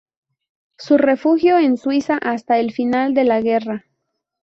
Se 0.79 0.97
refugió 0.97 1.59
en 1.59 1.77
Suiza 1.77 2.17
hasta 2.17 2.57
el 2.57 2.71
final 2.71 3.13
de 3.13 3.23
la 3.23 3.39
guerra. 3.39 3.85